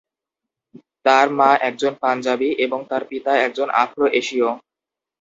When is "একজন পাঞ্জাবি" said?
1.69-2.49